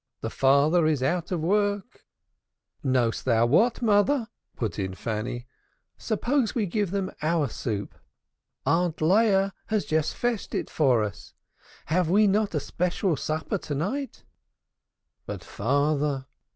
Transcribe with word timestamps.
The 0.21 0.31
father 0.31 0.87
is 0.87 1.03
out 1.03 1.31
of 1.31 1.41
work." 1.41 2.07
"Knowest 2.83 3.23
thou 3.23 3.45
what, 3.45 3.83
mother," 3.83 4.29
put 4.55 4.79
in 4.79 4.95
Fanny. 4.95 5.45
"Suppose 5.95 6.55
we 6.55 6.65
give 6.65 6.89
them 6.89 7.11
our 7.21 7.47
soup. 7.47 7.93
Aunt 8.65 8.99
Leah 8.99 9.53
has 9.67 9.85
just 9.85 10.15
fetched 10.15 10.55
it 10.55 10.71
for 10.71 11.03
us. 11.03 11.35
Have 11.85 12.09
we 12.09 12.25
not 12.25 12.55
a 12.55 12.59
special 12.59 13.15
supper 13.15 13.59
to 13.59 13.75
night?" 13.75 14.23
"But 15.27 15.43
father?" 15.43 16.25